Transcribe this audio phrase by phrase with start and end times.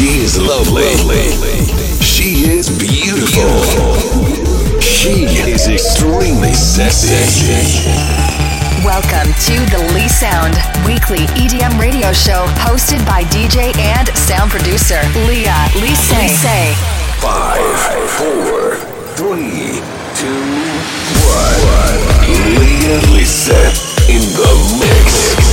[0.00, 0.88] She is lovely.
[2.00, 3.52] She is beautiful.
[4.80, 7.12] She is extremely sexy.
[8.82, 15.02] Welcome to the Lee Sound Weekly EDM radio show hosted by DJ and sound producer
[15.28, 16.72] Leah Lise.
[17.20, 17.60] Five,
[18.16, 18.76] four,
[19.20, 19.84] three,
[20.16, 20.48] two,
[21.28, 22.00] one.
[22.56, 23.52] Leah Lise
[24.08, 24.48] in the
[24.80, 25.49] mix.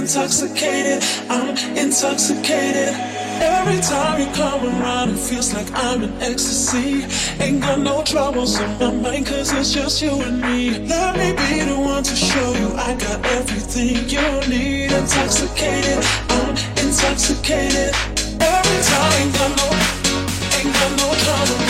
[0.00, 1.04] Intoxicated.
[1.28, 2.94] I'm intoxicated.
[3.42, 7.04] Every time you come around, it feels like I'm in ecstasy.
[7.42, 10.70] Ain't got no troubles in my mind, cause it's just you and me.
[10.86, 14.92] Let me be the one to show you I got everything you need.
[14.92, 16.50] Intoxicated, I'm
[16.82, 17.94] intoxicated.
[18.40, 19.68] Every time, ain't got no,
[20.58, 21.69] ain't got no trouble.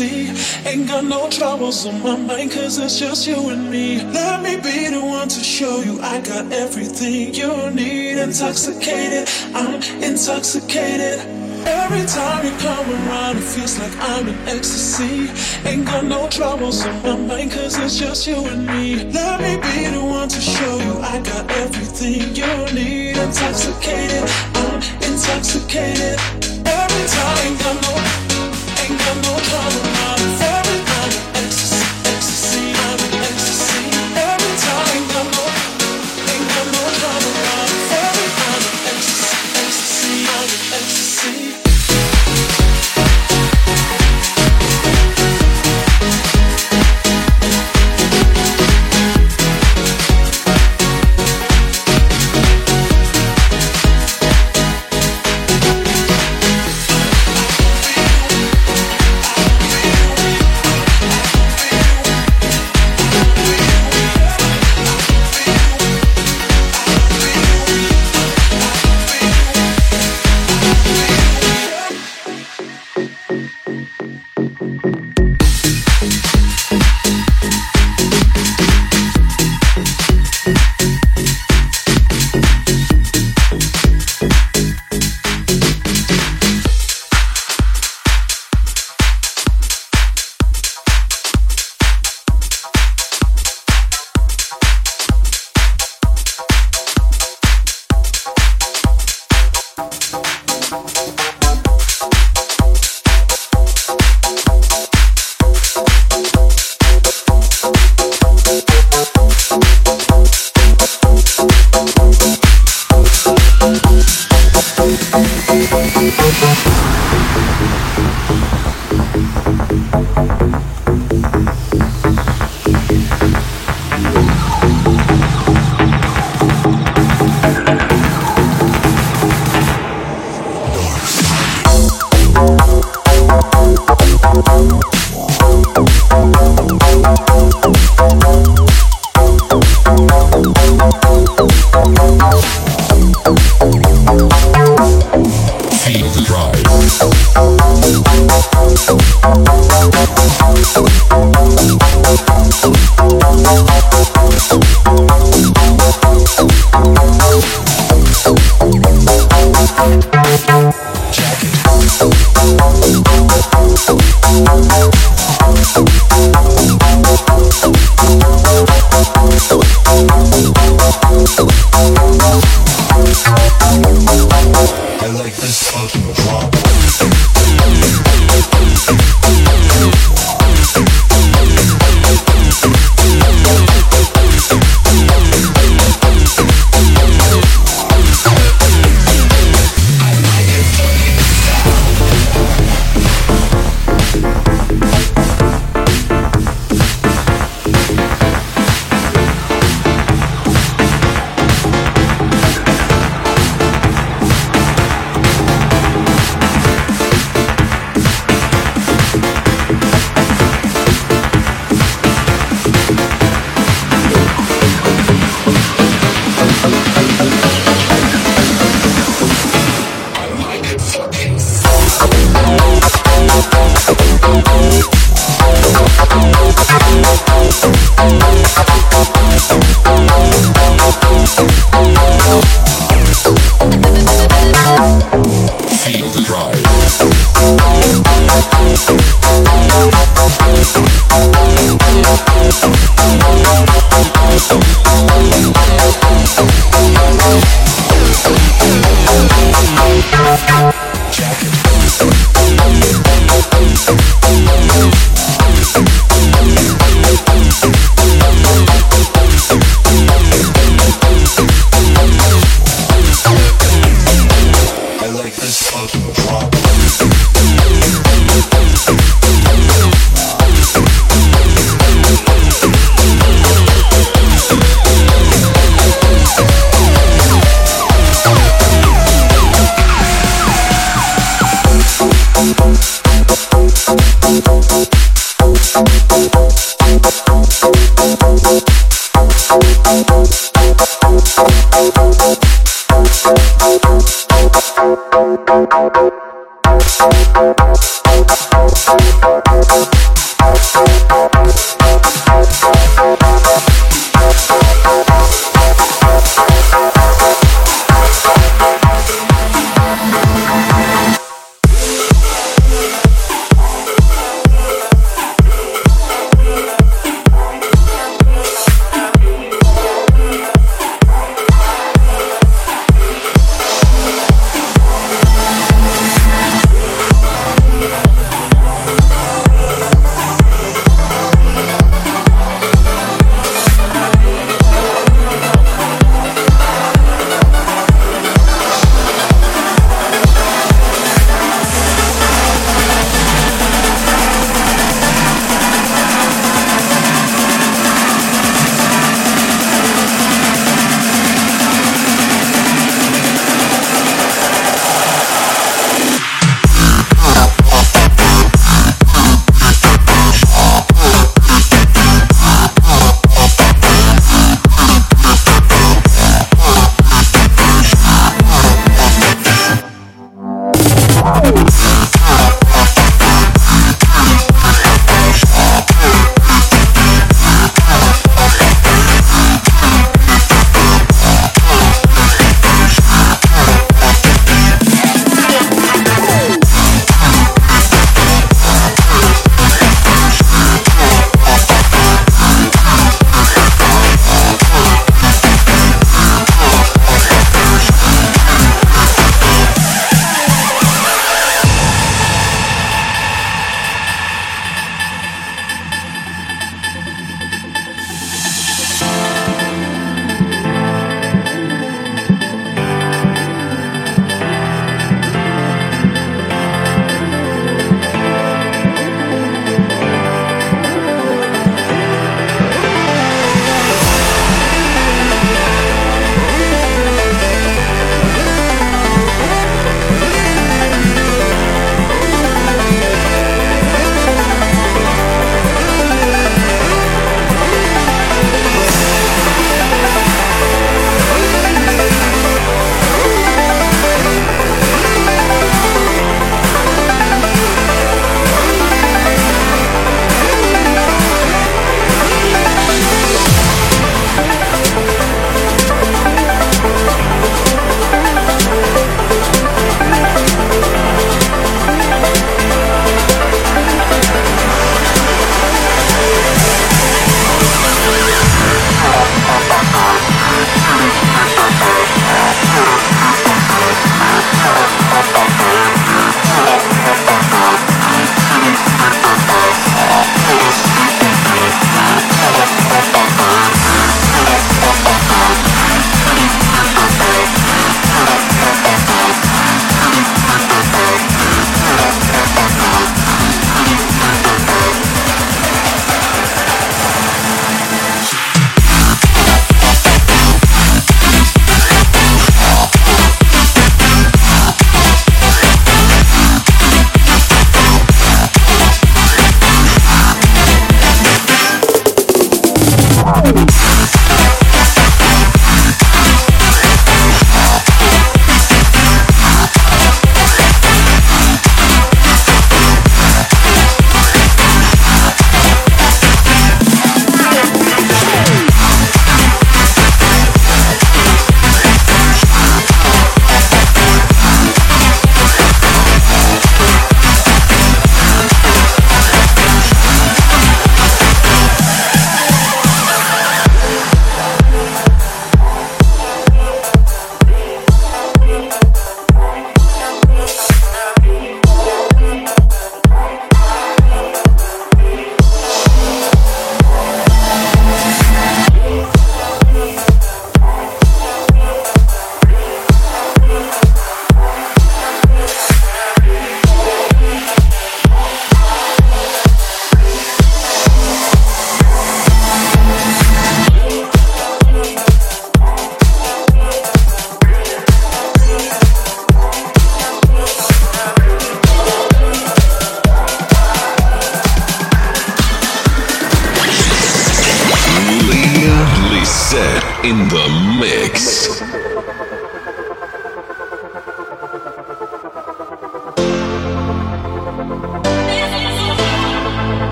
[0.00, 4.00] Ain't got no troubles on my mind, cause it's just you and me.
[4.12, 8.18] Let me be the one to show you I got everything you need.
[8.18, 11.18] Intoxicated, I'm intoxicated.
[11.66, 15.30] Every time you come around, it feels like I'm in ecstasy.
[15.68, 19.02] Ain't got no troubles on my mind, cause it's just you and me.
[19.10, 23.16] Let me be the one to show you I got everything you need.
[23.16, 26.20] Intoxicated, I'm intoxicated.
[26.64, 28.27] Every time,
[28.90, 29.98] ain't got no trouble.
[30.00, 30.17] Every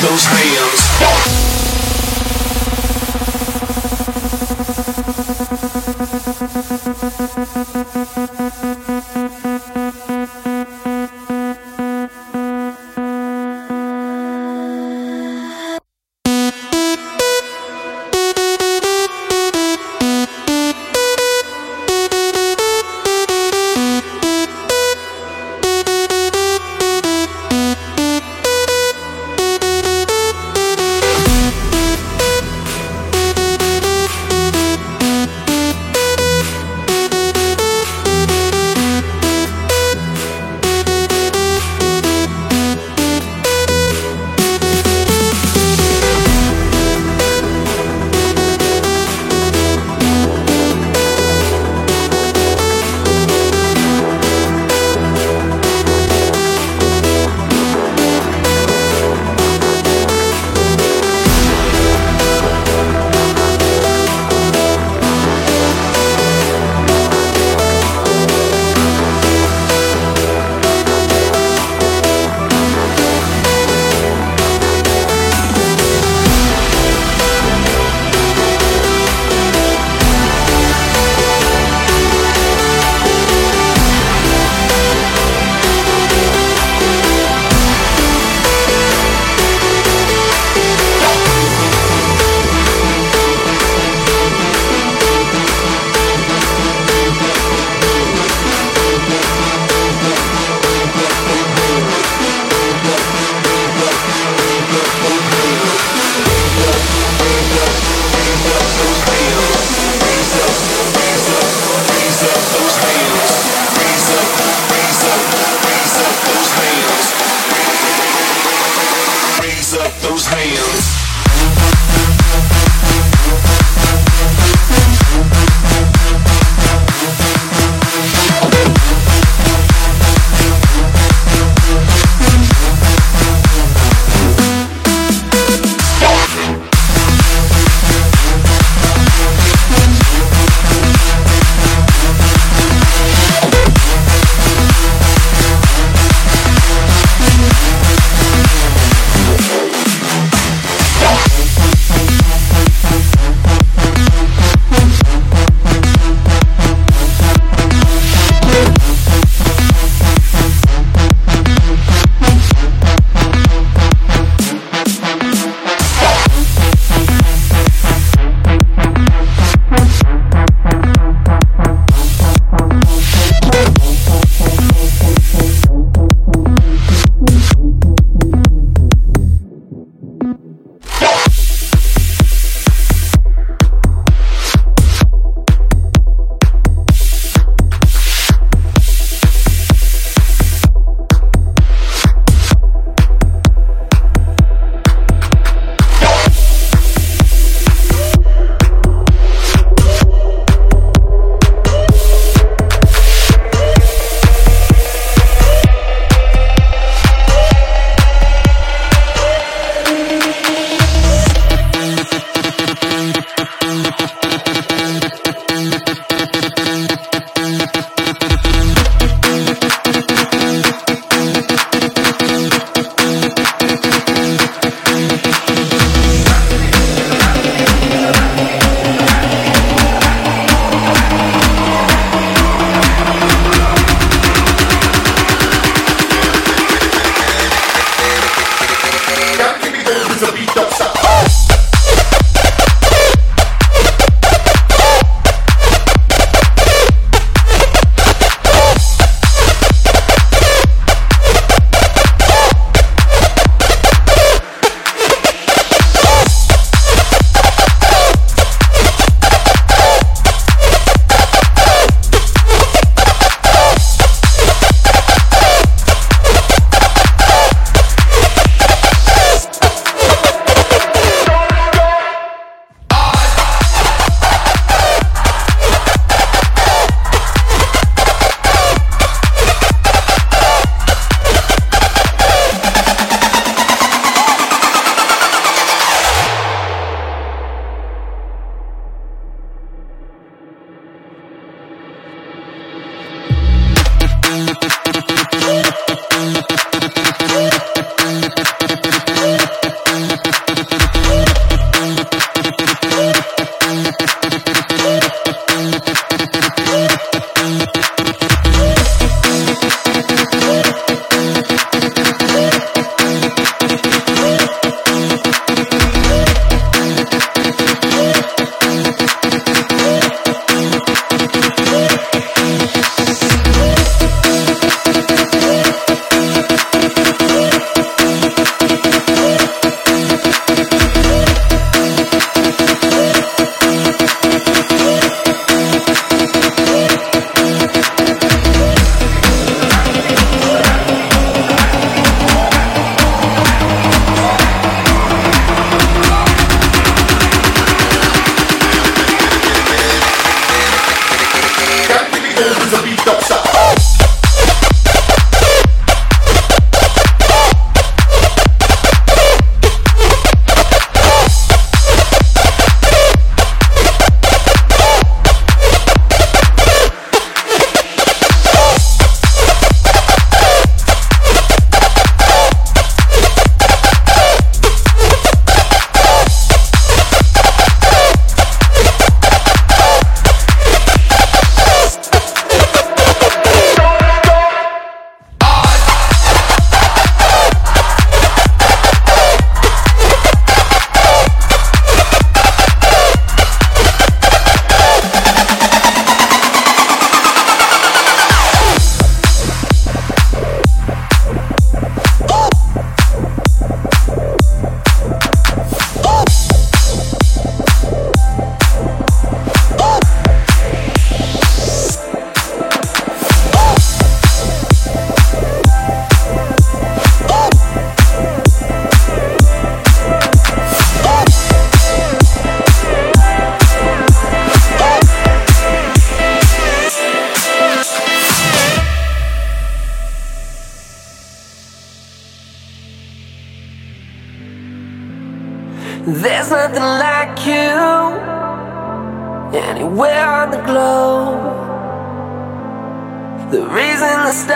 [0.00, 0.59] Those hands.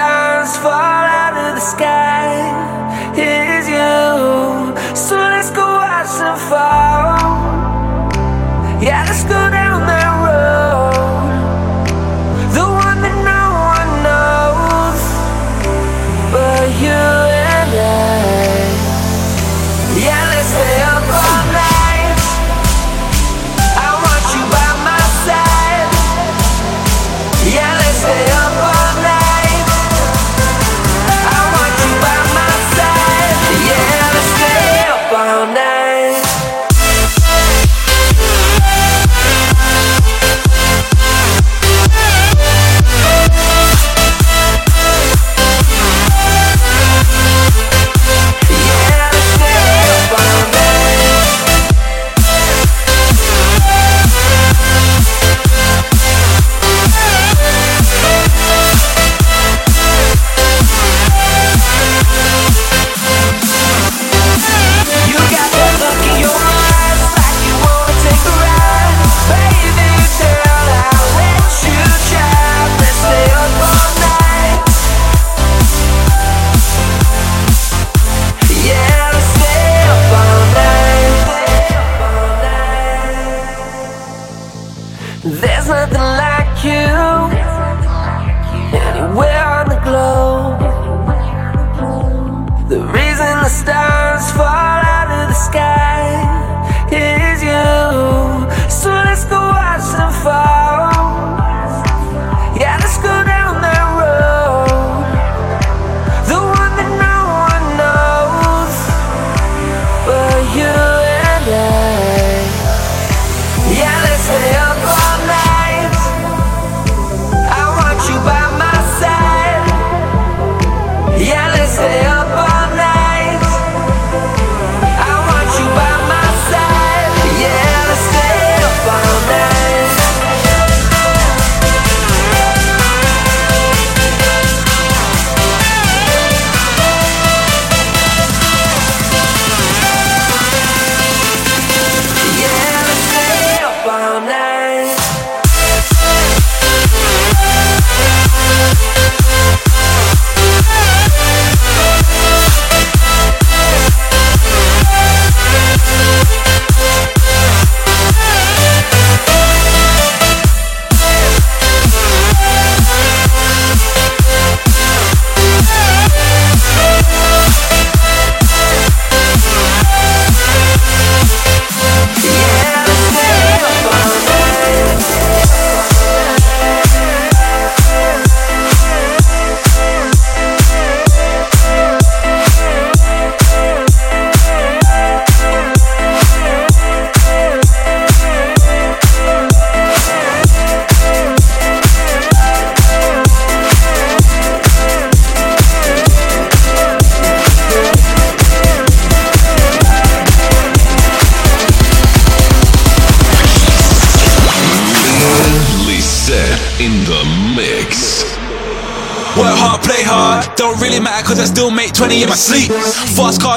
[0.04, 2.28] stars fall out of the sky
[3.16, 3.96] is you.
[4.94, 7.13] So let's go watch them fall.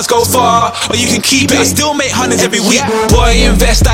[0.05, 1.57] go far, or you can keep it.
[1.57, 2.83] I still make hundreds every week.
[3.09, 3.86] Boy, invest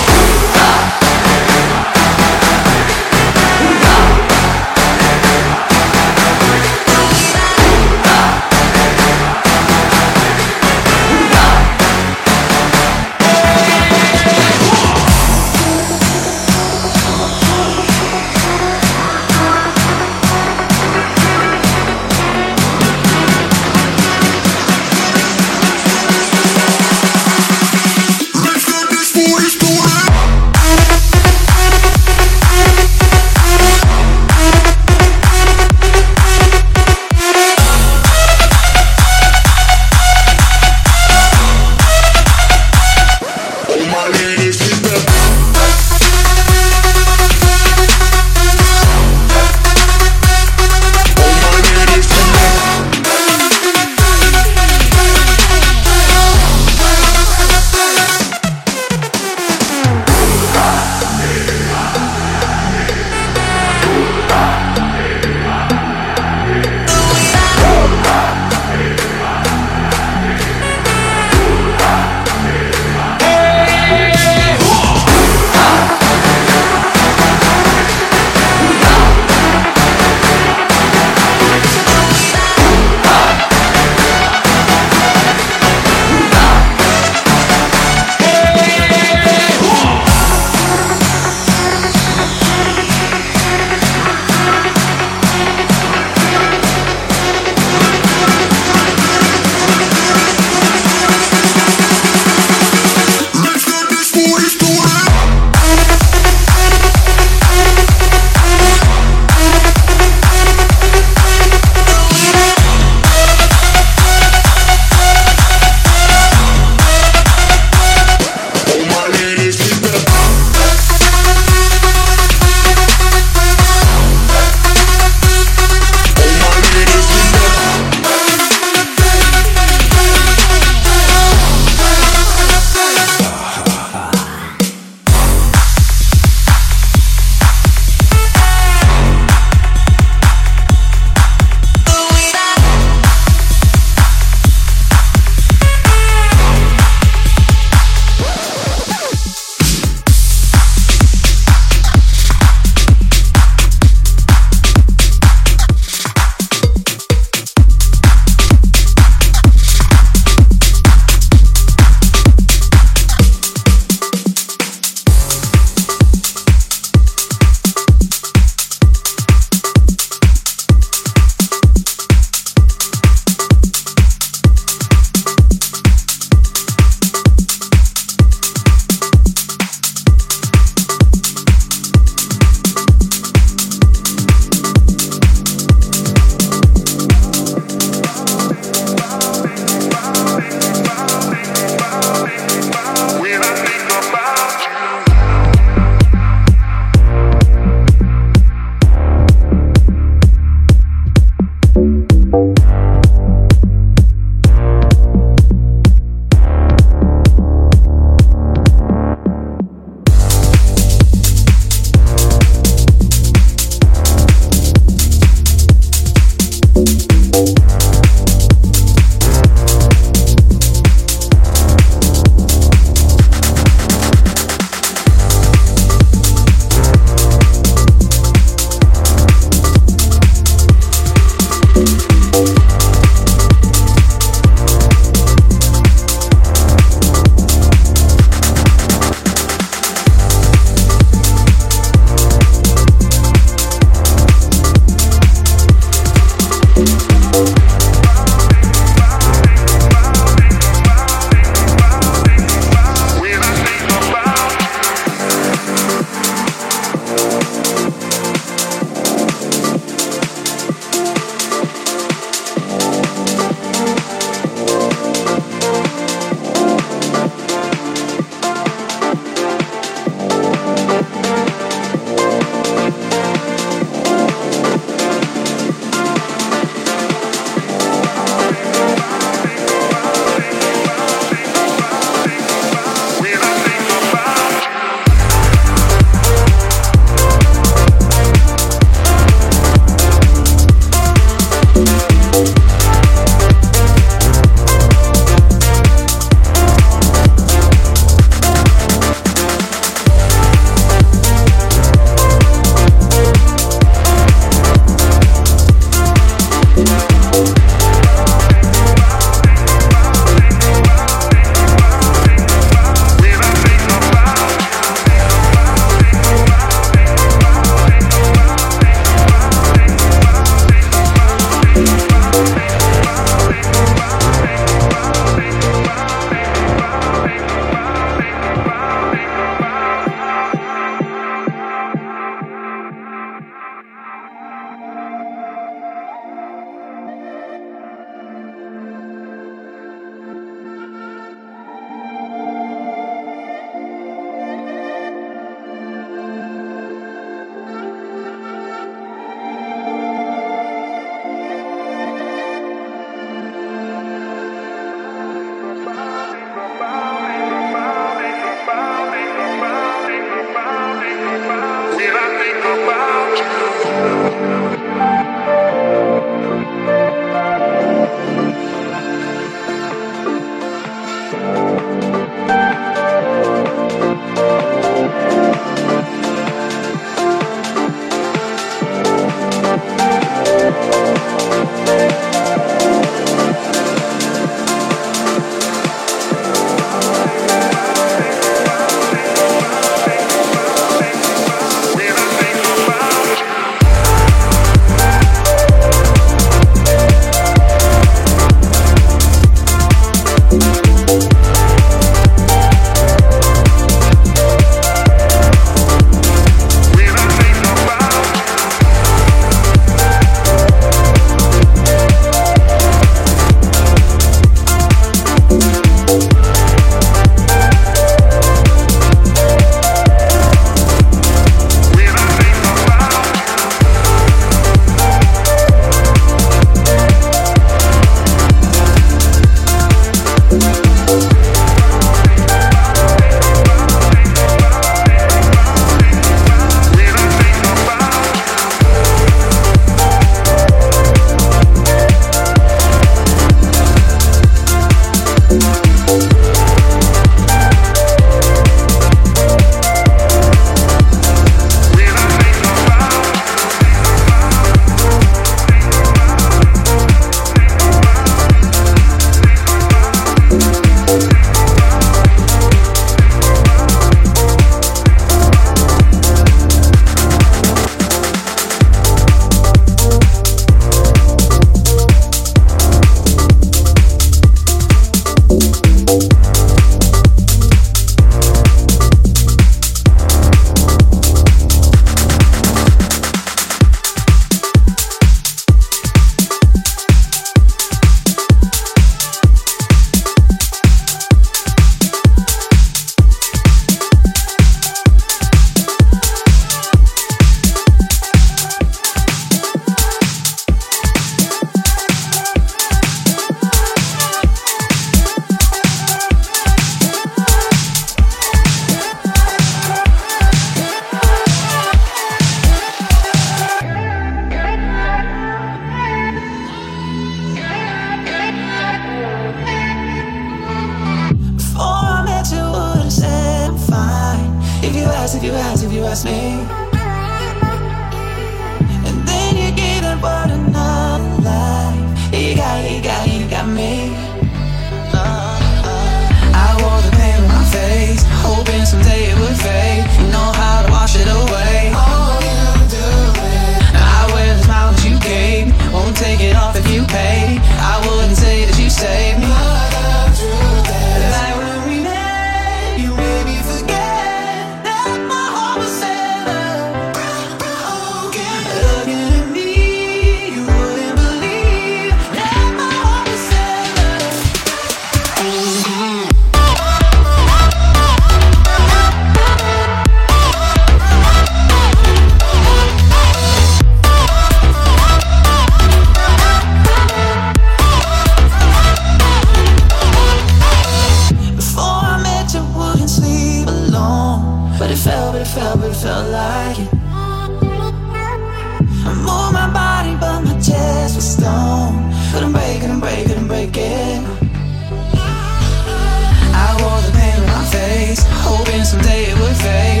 [598.91, 600.00] someday it would fade.